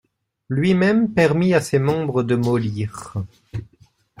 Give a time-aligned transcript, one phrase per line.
[0.49, 3.13] Lui-même permit à ses membres de mollir.